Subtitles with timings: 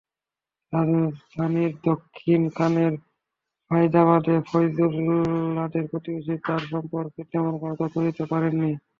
[0.73, 2.93] রাজধানীর দক্ষিণখানের
[3.71, 8.71] ফাইদাবাদে ফয়জুল্লাহদের প্রতিবেশীরা তাঁর সম্পর্কে তেমন কোনো তথ্য দিতে পারেননি।